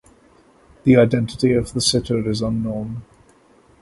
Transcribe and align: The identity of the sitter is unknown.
The 0.83 0.95
identity 0.95 1.53
of 1.53 1.73
the 1.73 1.79
sitter 1.79 2.27
is 2.27 2.41
unknown. 2.41 3.03